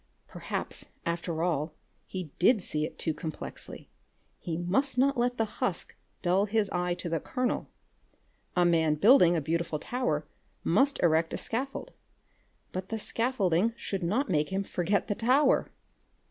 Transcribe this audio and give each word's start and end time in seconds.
Perhaps 0.27 0.87
after 1.05 1.43
all 1.43 1.75
he 2.07 2.31
did 2.39 2.63
see 2.63 2.85
it 2.87 2.97
too 2.97 3.13
complexly. 3.13 3.87
He 4.39 4.57
must 4.57 4.97
not 4.97 5.15
let 5.15 5.37
the 5.37 5.45
husk 5.61 5.95
dull 6.23 6.45
his 6.45 6.71
eye 6.71 6.95
to 6.95 7.07
the 7.07 7.19
kernel. 7.19 7.69
A 8.55 8.65
man 8.65 8.95
building 8.95 9.35
a 9.35 9.41
beautiful 9.41 9.77
tower 9.77 10.25
must 10.63 10.97
erect 11.03 11.35
a 11.35 11.37
scaffold. 11.37 11.91
But 12.71 12.89
the 12.89 12.97
scaffolding 12.97 13.73
should 13.77 14.01
not 14.01 14.27
make 14.27 14.49
him 14.49 14.63
forget 14.63 15.07
the 15.07 15.13
tower! 15.13 15.69